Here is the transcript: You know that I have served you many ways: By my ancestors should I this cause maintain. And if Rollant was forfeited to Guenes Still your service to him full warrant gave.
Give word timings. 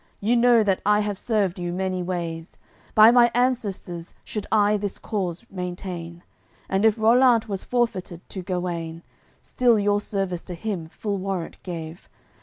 You 0.19 0.35
know 0.35 0.63
that 0.63 0.81
I 0.83 1.01
have 1.01 1.15
served 1.15 1.59
you 1.59 1.71
many 1.71 2.01
ways: 2.01 2.57
By 2.95 3.11
my 3.11 3.29
ancestors 3.35 4.15
should 4.23 4.47
I 4.51 4.75
this 4.75 4.97
cause 4.97 5.45
maintain. 5.51 6.23
And 6.67 6.85
if 6.85 6.97
Rollant 6.97 7.47
was 7.47 7.63
forfeited 7.63 8.27
to 8.29 8.41
Guenes 8.41 9.03
Still 9.43 9.77
your 9.77 10.01
service 10.01 10.41
to 10.41 10.55
him 10.55 10.87
full 10.89 11.17
warrant 11.19 11.61
gave. 11.61 12.09